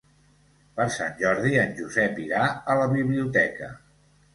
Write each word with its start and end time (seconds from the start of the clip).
Per 0.79 0.87
Sant 0.95 1.13
Jordi 1.21 1.53
en 1.67 1.77
Josep 1.83 2.21
irà 2.27 2.43
a 2.77 2.83
la 2.85 2.93
biblioteca. 2.99 3.75